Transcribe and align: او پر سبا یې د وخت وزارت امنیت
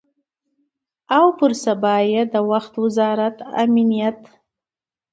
او 1.17 1.25
پر 1.37 1.51
سبا 1.63 1.95
یې 2.11 2.21
د 2.33 2.35
وخت 2.51 2.73
وزارت 2.83 3.35
امنیت 3.63 4.19